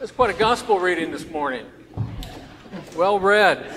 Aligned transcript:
That's 0.00 0.12
quite 0.12 0.30
a 0.30 0.38
gospel 0.38 0.80
reading 0.80 1.10
this 1.10 1.28
morning. 1.28 1.66
Well 2.96 3.20
read. 3.20 3.70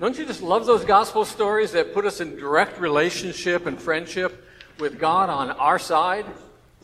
Don't 0.00 0.18
you 0.18 0.26
just 0.26 0.42
love 0.42 0.66
those 0.66 0.84
gospel 0.84 1.24
stories 1.24 1.70
that 1.72 1.94
put 1.94 2.04
us 2.04 2.20
in 2.20 2.34
direct 2.34 2.80
relationship 2.80 3.66
and 3.66 3.80
friendship 3.80 4.44
with 4.80 4.98
God 4.98 5.30
on 5.30 5.52
our 5.52 5.78
side? 5.78 6.26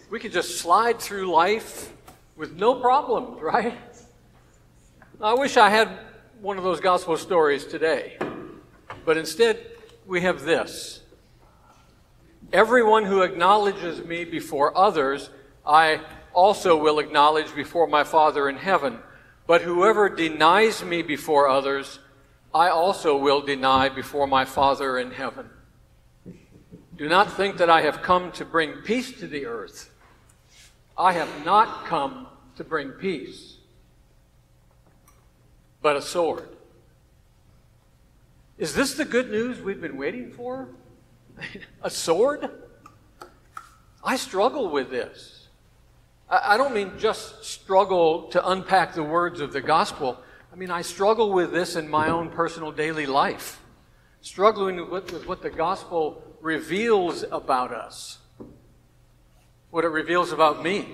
We 0.08 0.20
could 0.20 0.30
just 0.30 0.60
slide 0.60 1.00
through 1.00 1.32
life 1.32 1.92
with 2.36 2.52
no 2.52 2.76
problems, 2.76 3.42
right? 3.42 3.76
I 5.20 5.34
wish 5.34 5.56
I 5.56 5.68
had 5.68 5.88
one 6.40 6.58
of 6.58 6.62
those 6.62 6.78
gospel 6.78 7.16
stories 7.16 7.66
today. 7.66 8.18
But 9.04 9.16
instead, 9.16 9.66
we 10.06 10.20
have 10.20 10.42
this 10.42 11.00
Everyone 12.52 13.04
who 13.04 13.22
acknowledges 13.22 14.04
me 14.04 14.24
before 14.24 14.78
others, 14.78 15.28
I 15.66 16.02
also 16.34 16.76
will 16.76 16.98
acknowledge 16.98 17.54
before 17.54 17.86
my 17.86 18.04
Father 18.04 18.48
in 18.48 18.56
heaven. 18.56 18.98
But 19.46 19.62
whoever 19.62 20.08
denies 20.08 20.84
me 20.84 21.02
before 21.02 21.48
others, 21.48 21.98
I 22.54 22.68
also 22.68 23.16
will 23.16 23.40
deny 23.40 23.88
before 23.88 24.26
my 24.26 24.44
Father 24.44 24.98
in 24.98 25.10
heaven. 25.10 25.48
Do 26.96 27.08
not 27.08 27.32
think 27.32 27.56
that 27.56 27.70
I 27.70 27.82
have 27.82 28.02
come 28.02 28.32
to 28.32 28.44
bring 28.44 28.74
peace 28.84 29.18
to 29.20 29.26
the 29.26 29.46
earth. 29.46 29.90
I 30.96 31.12
have 31.14 31.44
not 31.44 31.86
come 31.86 32.26
to 32.56 32.64
bring 32.64 32.90
peace, 32.90 33.56
but 35.80 35.96
a 35.96 36.02
sword. 36.02 36.48
Is 38.58 38.74
this 38.74 38.94
the 38.94 39.04
good 39.04 39.30
news 39.30 39.60
we've 39.60 39.80
been 39.80 39.96
waiting 39.96 40.30
for? 40.30 40.68
a 41.82 41.90
sword? 41.90 42.48
I 44.04 44.16
struggle 44.16 44.68
with 44.70 44.90
this. 44.90 45.41
I 46.32 46.56
don't 46.56 46.72
mean 46.72 46.92
just 46.98 47.44
struggle 47.44 48.22
to 48.28 48.48
unpack 48.48 48.94
the 48.94 49.02
words 49.02 49.42
of 49.42 49.52
the 49.52 49.60
gospel. 49.60 50.18
I 50.50 50.56
mean, 50.56 50.70
I 50.70 50.80
struggle 50.80 51.30
with 51.30 51.52
this 51.52 51.76
in 51.76 51.90
my 51.90 52.08
own 52.08 52.30
personal 52.30 52.72
daily 52.72 53.04
life, 53.04 53.60
struggling 54.22 54.90
with, 54.90 55.12
with 55.12 55.26
what 55.26 55.42
the 55.42 55.50
gospel 55.50 56.22
reveals 56.40 57.22
about 57.30 57.70
us, 57.74 58.16
what 59.70 59.84
it 59.84 59.88
reveals 59.88 60.32
about 60.32 60.62
me. 60.62 60.88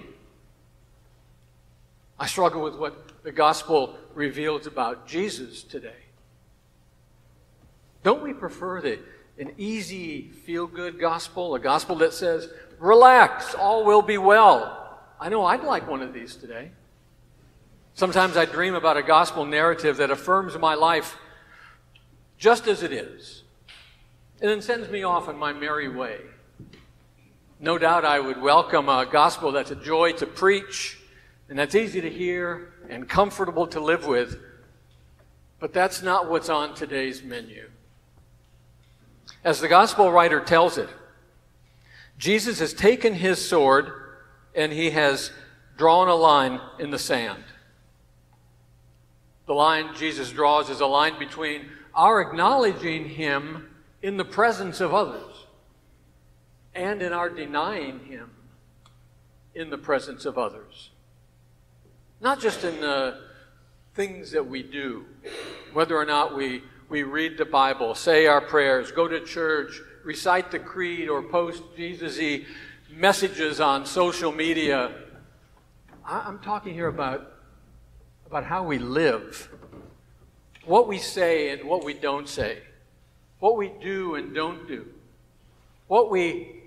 I 2.18 2.26
struggle 2.26 2.64
with 2.64 2.74
what 2.74 3.22
the 3.22 3.30
gospel 3.30 3.96
reveals 4.14 4.66
about 4.66 5.06
Jesus 5.06 5.62
today. 5.62 6.02
Don't 8.02 8.24
we 8.24 8.32
prefer 8.32 8.80
the, 8.80 8.98
an 9.38 9.52
easy, 9.56 10.30
feel 10.44 10.66
good 10.66 10.98
gospel, 10.98 11.54
a 11.54 11.60
gospel 11.60 11.94
that 11.96 12.12
says, 12.12 12.50
relax, 12.80 13.54
all 13.54 13.84
will 13.84 14.02
be 14.02 14.18
well? 14.18 14.77
I 15.20 15.28
know 15.28 15.44
I'd 15.44 15.64
like 15.64 15.88
one 15.88 16.00
of 16.00 16.12
these 16.12 16.36
today. 16.36 16.70
Sometimes 17.94 18.36
I 18.36 18.44
dream 18.44 18.74
about 18.74 18.96
a 18.96 19.02
gospel 19.02 19.44
narrative 19.44 19.96
that 19.96 20.10
affirms 20.12 20.56
my 20.56 20.74
life 20.74 21.16
just 22.38 22.68
as 22.68 22.84
it 22.84 22.92
is, 22.92 23.42
and 24.40 24.48
then 24.48 24.62
sends 24.62 24.88
me 24.88 25.02
off 25.02 25.26
on 25.28 25.36
my 25.36 25.52
merry 25.52 25.88
way. 25.88 26.20
No 27.58 27.76
doubt 27.76 28.04
I 28.04 28.20
would 28.20 28.40
welcome 28.40 28.88
a 28.88 29.04
gospel 29.04 29.50
that's 29.50 29.72
a 29.72 29.76
joy 29.76 30.12
to 30.12 30.26
preach, 30.26 31.00
and 31.48 31.58
that's 31.58 31.74
easy 31.74 32.00
to 32.00 32.08
hear 32.08 32.72
and 32.88 33.08
comfortable 33.08 33.66
to 33.66 33.80
live 33.80 34.06
with, 34.06 34.38
but 35.58 35.72
that's 35.72 36.00
not 36.00 36.30
what's 36.30 36.48
on 36.48 36.76
today's 36.76 37.24
menu. 37.24 37.68
As 39.42 39.60
the 39.60 39.66
gospel 39.66 40.12
writer 40.12 40.38
tells 40.38 40.78
it, 40.78 40.88
Jesus 42.16 42.60
has 42.60 42.72
taken 42.72 43.14
his 43.14 43.44
sword 43.44 44.07
and 44.54 44.72
he 44.72 44.90
has 44.90 45.30
drawn 45.76 46.08
a 46.08 46.14
line 46.14 46.60
in 46.78 46.90
the 46.90 46.98
sand. 46.98 47.44
The 49.46 49.54
line 49.54 49.94
Jesus 49.94 50.30
draws 50.30 50.68
is 50.68 50.80
a 50.80 50.86
line 50.86 51.18
between 51.18 51.70
our 51.94 52.20
acknowledging 52.20 53.08
him 53.08 53.68
in 54.02 54.16
the 54.16 54.24
presence 54.24 54.80
of 54.80 54.92
others 54.94 55.46
and 56.74 57.02
in 57.02 57.12
our 57.12 57.30
denying 57.30 58.00
him 58.00 58.30
in 59.54 59.70
the 59.70 59.78
presence 59.78 60.24
of 60.24 60.38
others. 60.38 60.90
Not 62.20 62.40
just 62.40 62.62
in 62.62 62.80
the 62.80 63.20
things 63.94 64.30
that 64.32 64.46
we 64.46 64.62
do, 64.62 65.06
whether 65.72 65.96
or 65.96 66.04
not 66.04 66.36
we, 66.36 66.62
we 66.88 67.02
read 67.02 67.38
the 67.38 67.44
Bible, 67.44 67.94
say 67.94 68.26
our 68.26 68.40
prayers, 68.40 68.92
go 68.92 69.08
to 69.08 69.20
church, 69.24 69.80
recite 70.04 70.50
the 70.50 70.58
creed, 70.58 71.08
or 71.08 71.22
post 71.22 71.62
Jesus 71.76 72.18
messages 72.90 73.60
on 73.60 73.84
social 73.84 74.32
media. 74.32 74.90
I'm 76.04 76.38
talking 76.38 76.72
here 76.72 76.88
about, 76.88 77.32
about 78.26 78.44
how 78.44 78.64
we 78.64 78.78
live, 78.78 79.50
what 80.64 80.88
we 80.88 80.98
say 80.98 81.50
and 81.50 81.68
what 81.68 81.84
we 81.84 81.92
don't 81.94 82.28
say, 82.28 82.58
what 83.40 83.56
we 83.56 83.70
do 83.80 84.14
and 84.14 84.34
don't 84.34 84.66
do, 84.66 84.86
what 85.86 86.10
we 86.10 86.62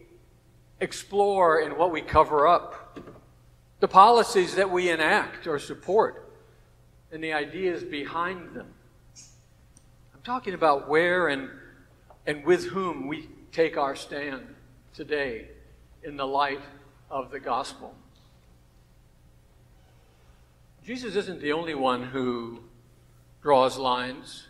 explore 0.80 1.60
and 1.60 1.76
what 1.76 1.92
we 1.92 2.02
cover 2.02 2.48
up, 2.48 3.00
the 3.80 3.88
policies 3.88 4.56
that 4.56 4.70
we 4.70 4.90
enact 4.90 5.48
or 5.48 5.58
support, 5.58 6.30
and 7.12 7.24
the 7.24 7.34
ideas 7.34 7.84
behind 7.84 8.54
them. 8.54 8.68
I'm 10.14 10.22
talking 10.24 10.54
about 10.54 10.88
where 10.88 11.28
and, 11.30 11.50
and 12.28 12.46
with 12.46 12.68
whom 12.68 13.08
we 13.08 13.28
take 13.52 13.76
our 13.76 13.96
stand 13.96 14.46
today 14.94 15.48
in 16.04 16.18
the 16.18 16.28
light 16.28 16.62
of 17.10 17.32
the 17.32 17.40
gospel. 17.40 17.96
Jesus 20.84 21.16
isn't 21.16 21.42
the 21.42 21.52
only 21.52 21.76
one 21.76 22.04
who 22.04 22.60
draws 23.42 23.78
lines. 23.78 24.48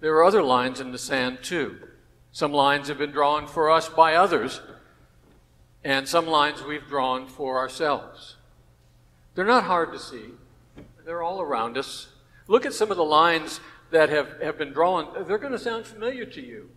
There 0.00 0.14
are 0.16 0.24
other 0.24 0.42
lines 0.42 0.80
in 0.80 0.92
the 0.92 0.98
sand, 0.98 1.38
too. 1.42 1.76
Some 2.32 2.52
lines 2.52 2.88
have 2.88 2.98
been 2.98 3.12
drawn 3.12 3.46
for 3.46 3.70
us 3.70 3.88
by 3.88 4.14
others, 4.14 4.60
and 5.84 6.08
some 6.08 6.26
lines 6.26 6.62
we've 6.62 6.86
drawn 6.86 7.26
for 7.26 7.58
ourselves. 7.58 8.36
They're 9.34 9.44
not 9.44 9.64
hard 9.64 9.92
to 9.92 9.98
see, 9.98 10.30
they're 11.04 11.22
all 11.22 11.40
around 11.40 11.76
us. 11.76 12.08
Look 12.46 12.66
at 12.66 12.74
some 12.74 12.90
of 12.90 12.96
the 12.96 13.04
lines 13.04 13.60
that 13.90 14.08
have, 14.08 14.40
have 14.40 14.58
been 14.58 14.72
drawn. 14.72 15.26
They're 15.26 15.38
going 15.38 15.52
to 15.52 15.58
sound 15.58 15.86
familiar 15.86 16.24
to 16.24 16.40
you. 16.40 16.70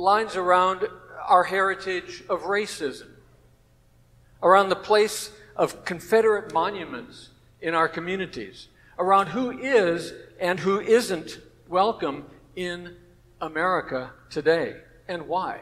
Lines 0.00 0.34
around 0.34 0.88
our 1.28 1.44
heritage 1.44 2.24
of 2.30 2.44
racism, 2.44 3.08
around 4.42 4.70
the 4.70 4.76
place 4.76 5.30
of 5.54 5.84
Confederate 5.84 6.54
monuments 6.54 7.28
in 7.60 7.74
our 7.74 7.86
communities, 7.86 8.68
around 8.98 9.26
who 9.26 9.50
is 9.50 10.14
and 10.40 10.58
who 10.58 10.80
isn't 10.80 11.38
welcome 11.68 12.24
in 12.56 12.96
America 13.42 14.12
today 14.30 14.76
and 15.06 15.28
why. 15.28 15.60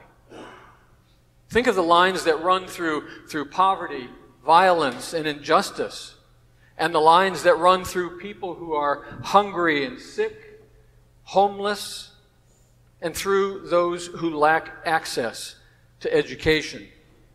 Think 1.51 1.67
of 1.67 1.75
the 1.75 1.83
lines 1.83 2.23
that 2.23 2.41
run 2.41 2.69
through, 2.69 3.27
through 3.27 3.47
poverty, 3.47 4.09
violence, 4.47 5.15
and 5.15 5.27
injustice, 5.27 6.15
and 6.79 6.95
the 6.95 7.01
lines 7.01 7.43
that 7.43 7.59
run 7.59 7.85
through 7.85 8.21
people 8.21 8.55
who 8.55 8.73
are 8.73 9.05
hungry 9.25 9.85
and 9.85 9.99
sick, 9.99 10.63
homeless, 11.25 12.08
and 13.01 13.15
through 13.15 13.69
those 13.69 14.07
who 14.07 14.37
lack 14.37 14.71
access 14.85 15.57
to 16.01 16.13
education, 16.13 16.89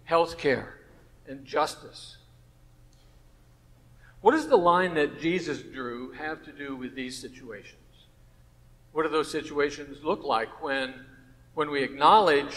health 0.06 0.38
care, 0.38 0.76
and 1.28 1.46
justice. 1.46 2.18
What 4.22 4.32
does 4.32 4.48
the 4.48 4.58
line 4.58 4.94
that 4.96 5.20
Jesus 5.20 5.62
drew 5.62 6.12
have 6.12 6.44
to 6.46 6.52
do 6.52 6.76
with 6.76 6.96
these 6.96 7.18
situations? 7.18 7.78
What 8.94 9.04
do 9.04 9.10
those 9.10 9.32
situations 9.32 10.04
look 10.04 10.24
like 10.24 10.64
when, 10.64 10.94
when 11.56 11.70
we 11.70 11.84
acknowledge 11.84 12.56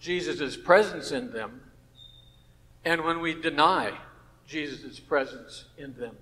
Jesus' 0.00 0.56
presence 0.56 1.12
in 1.12 1.30
them 1.30 1.60
and 2.84 3.04
when 3.04 3.20
we 3.20 3.34
deny 3.34 3.92
Jesus' 4.46 4.98
presence 4.98 5.66
in 5.76 5.94
them? 5.94 6.16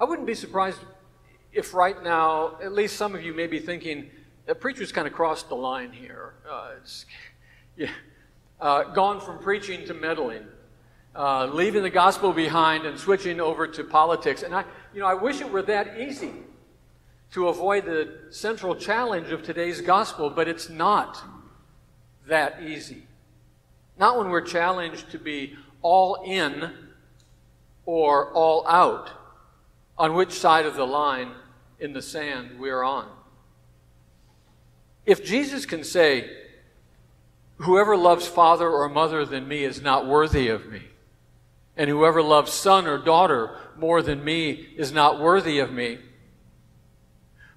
I 0.00 0.04
wouldn't 0.04 0.26
be 0.26 0.34
surprised 0.34 0.78
if 1.52 1.74
right 1.74 2.02
now, 2.02 2.58
at 2.62 2.72
least 2.72 2.96
some 2.96 3.14
of 3.14 3.22
you 3.22 3.34
may 3.34 3.46
be 3.46 3.58
thinking, 3.58 4.10
the 4.50 4.54
preacher's 4.56 4.90
kind 4.90 5.06
of 5.06 5.12
crossed 5.12 5.48
the 5.48 5.54
line 5.54 5.92
here. 5.92 6.34
Uh, 6.50 6.72
yeah, 7.76 7.88
uh, 8.60 8.82
gone 8.82 9.20
from 9.20 9.38
preaching 9.38 9.86
to 9.86 9.94
meddling, 9.94 10.44
uh, 11.14 11.46
leaving 11.46 11.84
the 11.84 11.90
gospel 11.90 12.32
behind 12.32 12.84
and 12.84 12.98
switching 12.98 13.40
over 13.40 13.68
to 13.68 13.84
politics. 13.84 14.42
And 14.42 14.52
I, 14.52 14.64
you 14.92 14.98
know, 14.98 15.06
I 15.06 15.14
wish 15.14 15.40
it 15.40 15.48
were 15.48 15.62
that 15.62 16.00
easy 16.00 16.32
to 17.30 17.46
avoid 17.46 17.84
the 17.84 18.22
central 18.30 18.74
challenge 18.74 19.30
of 19.30 19.44
today's 19.44 19.80
gospel, 19.80 20.28
but 20.28 20.48
it's 20.48 20.68
not 20.68 21.22
that 22.26 22.60
easy. 22.60 23.04
Not 24.00 24.18
when 24.18 24.30
we're 24.30 24.40
challenged 24.40 25.12
to 25.12 25.18
be 25.20 25.56
all 25.80 26.24
in 26.26 26.72
or 27.86 28.32
all 28.32 28.66
out 28.66 29.10
on 29.96 30.14
which 30.14 30.32
side 30.32 30.66
of 30.66 30.74
the 30.74 30.88
line 30.88 31.34
in 31.78 31.92
the 31.92 32.02
sand 32.02 32.58
we're 32.58 32.82
on. 32.82 33.19
If 35.06 35.24
Jesus 35.24 35.66
can 35.66 35.84
say, 35.84 36.30
Whoever 37.60 37.94
loves 37.94 38.26
father 38.26 38.70
or 38.70 38.88
mother 38.88 39.26
than 39.26 39.46
me 39.46 39.64
is 39.64 39.82
not 39.82 40.06
worthy 40.06 40.48
of 40.48 40.66
me, 40.70 40.82
and 41.76 41.90
whoever 41.90 42.22
loves 42.22 42.52
son 42.52 42.86
or 42.86 42.96
daughter 42.96 43.54
more 43.76 44.00
than 44.00 44.24
me 44.24 44.52
is 44.76 44.92
not 44.92 45.20
worthy 45.20 45.58
of 45.58 45.70
me. 45.70 45.98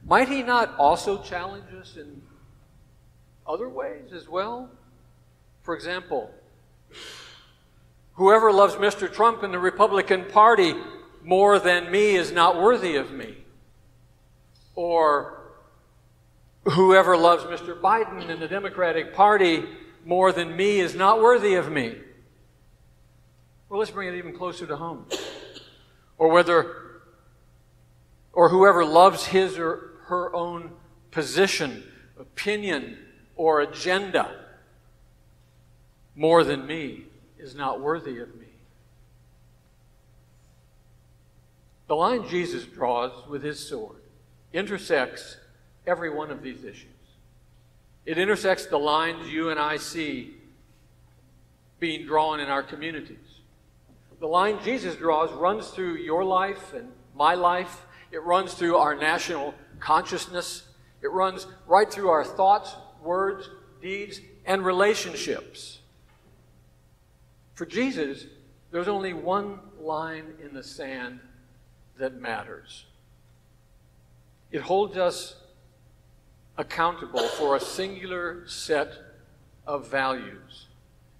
Might 0.05 0.27
he 0.27 0.43
not 0.43 0.75
also 0.77 1.21
challenge 1.21 1.73
us 1.79 1.95
in 1.95 2.21
other 3.47 3.69
ways 3.69 4.11
as 4.11 4.27
well? 4.27 4.69
For 5.61 5.73
example, 5.73 6.31
whoever 8.15 8.51
loves 8.51 8.75
Mr. 8.75 9.11
Trump 9.11 9.41
and 9.43 9.53
the 9.53 9.59
Republican 9.59 10.25
Party 10.25 10.73
more 11.23 11.59
than 11.59 11.89
me 11.89 12.15
is 12.15 12.33
not 12.33 12.61
worthy 12.61 12.97
of 12.97 13.11
me. 13.11 13.37
Or 14.75 15.42
whoever 16.65 17.17
loves 17.17 17.43
Mr. 17.43 17.79
Biden 17.79 18.29
and 18.29 18.41
the 18.41 18.47
Democratic 18.47 19.13
Party 19.13 19.63
more 20.05 20.31
than 20.31 20.55
me 20.55 20.79
is 20.79 20.95
not 20.95 21.21
worthy 21.21 21.55
of 21.55 21.71
me. 21.71 21.95
Well, 23.69 23.79
let's 23.79 23.91
bring 23.91 24.07
it 24.09 24.17
even 24.17 24.33
closer 24.35 24.65
to 24.67 24.75
home. 24.75 25.05
Or 26.17 26.29
whether, 26.29 26.75
or 28.31 28.49
whoever 28.49 28.85
loves 28.85 29.25
his 29.25 29.57
or 29.57 29.93
her 30.05 30.33
own 30.35 30.71
position, 31.11 31.83
opinion, 32.19 32.97
or 33.35 33.61
agenda 33.61 34.45
more 36.15 36.43
than 36.43 36.67
me 36.67 37.05
is 37.39 37.55
not 37.55 37.81
worthy 37.81 38.19
of 38.19 38.35
me. 38.35 38.47
The 41.87 41.95
line 41.95 42.27
Jesus 42.27 42.65
draws 42.65 43.27
with 43.27 43.43
his 43.43 43.59
sword 43.59 44.01
intersects 44.53 45.37
every 45.85 46.09
one 46.09 46.31
of 46.31 46.41
these 46.41 46.63
issues. 46.63 46.89
It 48.05 48.17
intersects 48.17 48.65
the 48.65 48.77
lines 48.77 49.29
you 49.29 49.49
and 49.49 49.59
I 49.59 49.77
see 49.77 50.35
being 51.79 52.05
drawn 52.05 52.39
in 52.39 52.49
our 52.49 52.63
communities. 52.63 53.17
The 54.19 54.27
line 54.27 54.59
Jesus 54.63 54.95
draws 54.95 55.31
runs 55.33 55.69
through 55.69 55.95
your 55.95 56.23
life 56.23 56.73
and 56.73 56.89
my 57.15 57.35
life. 57.35 57.85
It 58.11 58.23
runs 58.23 58.53
through 58.53 58.77
our 58.77 58.95
national 58.95 59.53
consciousness. 59.79 60.63
It 61.01 61.11
runs 61.11 61.45
right 61.67 61.91
through 61.91 62.09
our 62.09 62.23
thoughts, 62.23 62.75
words, 63.01 63.49
deeds, 63.81 64.21
and 64.45 64.65
relationships. 64.65 65.79
For 67.55 67.65
Jesus, 67.65 68.25
there's 68.71 68.87
only 68.87 69.13
one 69.13 69.59
line 69.79 70.33
in 70.43 70.53
the 70.53 70.63
sand 70.63 71.19
that 71.97 72.15
matters. 72.15 72.85
It 74.51 74.61
holds 74.61 74.97
us 74.97 75.35
accountable 76.57 77.27
for 77.27 77.55
a 77.55 77.59
singular 77.59 78.47
set 78.47 78.93
of 79.65 79.89
values, 79.89 80.67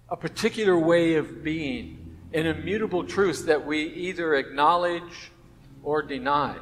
a 0.10 0.18
particular 0.18 0.78
way 0.78 1.16
of 1.16 1.44
being, 1.44 2.18
an 2.34 2.46
immutable 2.46 3.04
truth 3.04 3.46
that 3.46 3.66
we 3.66 3.84
either 3.84 4.36
acknowledge 4.36 5.32
or 5.84 6.02
deny. 6.02 6.56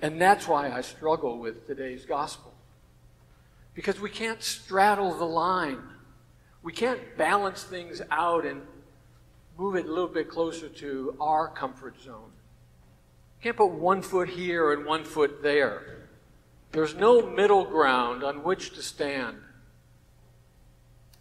And 0.00 0.20
that's 0.20 0.46
why 0.46 0.70
I 0.70 0.80
struggle 0.80 1.38
with 1.38 1.66
today's 1.66 2.04
gospel. 2.04 2.52
Because 3.74 4.00
we 4.00 4.10
can't 4.10 4.42
straddle 4.42 5.16
the 5.16 5.24
line. 5.24 5.82
We 6.62 6.72
can't 6.72 7.00
balance 7.16 7.64
things 7.64 8.00
out 8.10 8.44
and 8.44 8.62
move 9.56 9.76
it 9.76 9.86
a 9.86 9.88
little 9.88 10.08
bit 10.08 10.28
closer 10.28 10.68
to 10.68 11.16
our 11.20 11.48
comfort 11.48 12.00
zone. 12.02 12.30
Can't 13.42 13.56
put 13.56 13.70
one 13.70 14.02
foot 14.02 14.28
here 14.28 14.72
and 14.72 14.84
one 14.84 15.04
foot 15.04 15.42
there. 15.42 15.97
There's 16.72 16.94
no 16.94 17.28
middle 17.28 17.64
ground 17.64 18.22
on 18.22 18.42
which 18.42 18.74
to 18.74 18.82
stand 18.82 19.38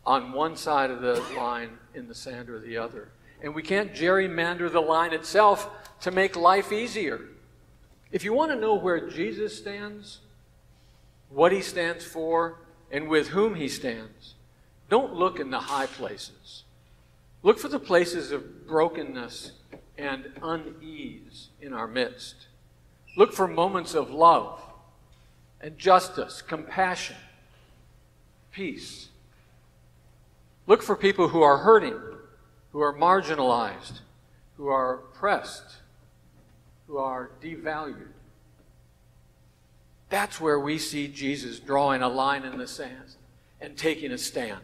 on 0.06 0.32
one 0.32 0.56
side 0.56 0.90
of 0.92 1.02
the 1.02 1.22
line 1.36 1.78
in 1.94 2.08
the 2.08 2.16
sand 2.16 2.50
or 2.50 2.60
the 2.60 2.78
other. 2.78 3.10
And 3.42 3.54
we 3.54 3.62
can't 3.62 3.94
gerrymander 3.94 4.72
the 4.72 4.82
line 4.82 5.14
itself 5.14 5.70
to 6.02 6.12
make 6.12 6.36
life 6.36 6.72
easier. 6.72 7.22
If 8.12 8.24
you 8.24 8.34
want 8.34 8.52
to 8.52 8.58
know 8.58 8.76
where 8.76 9.10
Jesus 9.10 9.58
stands, 9.58 10.20
what 11.30 11.52
he 11.52 11.62
stands 11.62 12.06
for, 12.06 12.60
and 12.92 13.10
with 13.10 13.30
whom 13.30 13.56
he 13.56 13.68
stands, 13.68 14.36
don't 14.90 15.14
look 15.14 15.40
in 15.40 15.52
the 15.52 15.60
high 15.60 15.88
places. 15.88 16.64
Look 17.44 17.60
for 17.60 17.68
the 17.68 17.80
places 17.80 18.32
of 18.32 18.66
brokenness 18.66 19.52
and 19.98 20.32
unease 20.42 21.50
in 21.62 21.74
our 21.74 21.88
midst. 21.88 22.48
Look 23.18 23.34
for 23.34 23.48
moments 23.48 23.94
of 23.94 24.10
love 24.10 24.62
and 25.62 25.78
justice, 25.78 26.42
compassion, 26.42 27.16
peace. 28.52 29.10
Look 30.66 30.84
for 30.84 30.96
people 30.96 31.30
who 31.30 31.42
are 31.42 31.58
hurting, 31.58 32.00
who 32.72 32.82
are 32.82 32.94
marginalized, 32.94 34.00
who 34.58 34.68
are 34.68 34.96
oppressed, 34.96 35.78
who 36.88 36.98
are 36.98 37.32
devalued. 37.42 38.08
That's 40.10 40.40
where 40.40 40.60
we 40.60 40.78
see 40.78 41.08
Jesus 41.08 41.60
drawing 41.60 42.02
a 42.02 42.08
line 42.08 42.44
in 42.44 42.58
the 42.58 42.68
sand 42.68 43.16
and 43.60 43.78
taking 43.78 44.12
a 44.12 44.18
stand. 44.18 44.62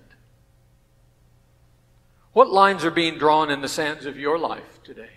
What 2.34 2.50
lines 2.50 2.84
are 2.84 2.92
being 2.92 3.18
drawn 3.18 3.52
in 3.52 3.62
the 3.62 3.68
sands 3.68 4.06
of 4.06 4.18
your 4.18 4.40
life 4.40 4.82
today? 4.84 5.10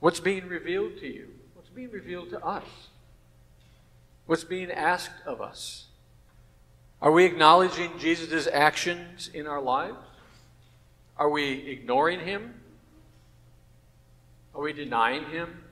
What's 0.00 0.20
being 0.20 0.48
revealed 0.48 0.98
to 0.98 1.06
you? 1.06 1.28
What's 1.54 1.70
being 1.70 1.90
revealed 1.90 2.30
to 2.30 2.44
us? 2.44 2.87
What's 4.28 4.44
being 4.44 4.70
asked 4.70 5.24
of 5.24 5.40
us? 5.40 5.86
Are 7.00 7.10
we 7.10 7.24
acknowledging 7.24 7.98
Jesus' 7.98 8.46
actions 8.52 9.30
in 9.32 9.46
our 9.46 9.58
lives? 9.58 9.96
Are 11.16 11.30
we 11.30 11.66
ignoring 11.66 12.20
him? 12.20 12.52
Are 14.54 14.60
we 14.60 14.74
denying 14.74 15.24
him? 15.30 15.64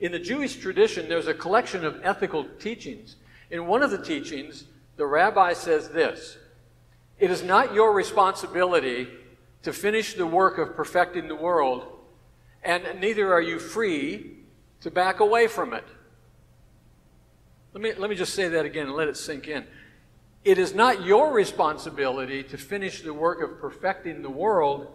In 0.00 0.12
the 0.12 0.18
Jewish 0.18 0.56
tradition, 0.56 1.10
there's 1.10 1.26
a 1.26 1.34
collection 1.34 1.84
of 1.84 2.00
ethical 2.02 2.46
teachings. 2.58 3.16
In 3.50 3.66
one 3.66 3.82
of 3.82 3.90
the 3.90 4.02
teachings, 4.02 4.64
the 4.96 5.04
rabbi 5.04 5.52
says 5.52 5.90
this 5.90 6.38
It 7.18 7.30
is 7.30 7.42
not 7.42 7.74
your 7.74 7.92
responsibility 7.92 9.08
to 9.62 9.74
finish 9.74 10.14
the 10.14 10.26
work 10.26 10.56
of 10.56 10.74
perfecting 10.74 11.28
the 11.28 11.34
world, 11.34 11.84
and 12.62 12.82
neither 12.98 13.30
are 13.30 13.42
you 13.42 13.58
free 13.58 14.38
to 14.82 14.90
back 14.90 15.20
away 15.20 15.46
from 15.46 15.72
it. 15.72 15.84
Let 17.72 17.82
me, 17.82 17.92
let 17.94 18.10
me 18.10 18.16
just 18.16 18.34
say 18.34 18.48
that 18.48 18.64
again 18.64 18.86
and 18.86 18.96
let 18.96 19.08
it 19.08 19.16
sink 19.16 19.48
in. 19.48 19.64
It 20.44 20.58
is 20.58 20.74
not 20.74 21.04
your 21.04 21.32
responsibility 21.32 22.42
to 22.44 22.58
finish 22.58 23.02
the 23.02 23.14
work 23.14 23.40
of 23.42 23.60
perfecting 23.60 24.22
the 24.22 24.30
world, 24.30 24.88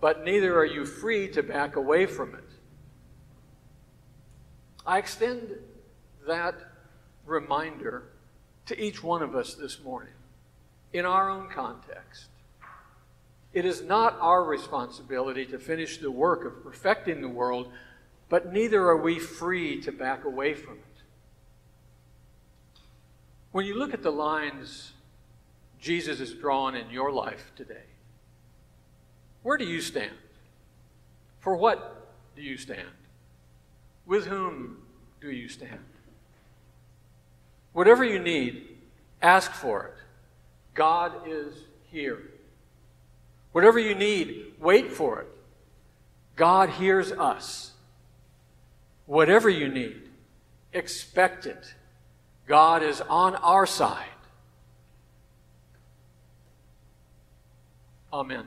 but 0.00 0.24
neither 0.24 0.56
are 0.58 0.66
you 0.66 0.84
free 0.84 1.28
to 1.28 1.42
back 1.42 1.76
away 1.76 2.06
from 2.06 2.34
it. 2.34 2.44
I 4.86 4.98
extend 4.98 5.56
that 6.26 6.54
reminder 7.24 8.04
to 8.66 8.80
each 8.80 9.02
one 9.02 9.22
of 9.22 9.34
us 9.34 9.54
this 9.54 9.82
morning 9.82 10.12
in 10.92 11.06
our 11.06 11.30
own 11.30 11.48
context. 11.48 12.26
It 13.52 13.64
is 13.64 13.82
not 13.82 14.16
our 14.20 14.44
responsibility 14.44 15.46
to 15.46 15.58
finish 15.58 15.98
the 15.98 16.10
work 16.10 16.44
of 16.44 16.62
perfecting 16.62 17.20
the 17.20 17.28
world, 17.28 17.70
but 18.32 18.50
neither 18.50 18.88
are 18.88 18.96
we 18.96 19.18
free 19.18 19.78
to 19.82 19.92
back 19.92 20.24
away 20.24 20.54
from 20.54 20.78
it. 20.78 21.02
When 23.50 23.66
you 23.66 23.74
look 23.74 23.92
at 23.92 24.02
the 24.02 24.10
lines 24.10 24.92
Jesus 25.78 26.18
has 26.18 26.32
drawn 26.32 26.74
in 26.74 26.88
your 26.88 27.12
life 27.12 27.52
today, 27.56 27.84
where 29.42 29.58
do 29.58 29.66
you 29.66 29.82
stand? 29.82 30.14
For 31.40 31.54
what 31.54 32.10
do 32.34 32.40
you 32.40 32.56
stand? 32.56 32.88
With 34.06 34.24
whom 34.24 34.78
do 35.20 35.30
you 35.30 35.50
stand? 35.50 35.84
Whatever 37.74 38.02
you 38.02 38.18
need, 38.18 38.78
ask 39.20 39.52
for 39.52 39.88
it. 39.88 39.94
God 40.72 41.28
is 41.28 41.54
here. 41.90 42.30
Whatever 43.52 43.78
you 43.78 43.94
need, 43.94 44.54
wait 44.58 44.90
for 44.90 45.20
it. 45.20 45.28
God 46.34 46.70
hears 46.70 47.12
us. 47.12 47.71
Whatever 49.06 49.48
you 49.48 49.68
need, 49.68 50.08
expect 50.72 51.46
it. 51.46 51.74
God 52.46 52.82
is 52.82 53.00
on 53.00 53.34
our 53.36 53.66
side. 53.66 54.06
Amen. 58.12 58.46